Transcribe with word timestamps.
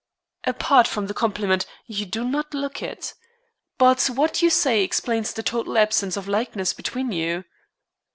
"Apart 0.45 0.87
from 0.87 1.05
the 1.05 1.13
compliment, 1.13 1.67
you 1.85 2.07
do 2.07 2.23
not 2.27 2.55
look 2.55 2.81
it. 2.81 3.13
But 3.77 4.07
what 4.11 4.41
you 4.41 4.49
say 4.49 4.83
explains 4.83 5.31
the 5.31 5.43
total 5.43 5.77
absence 5.77 6.17
of 6.17 6.27
likeness 6.27 6.73
between 6.73 7.11
you." 7.11 7.43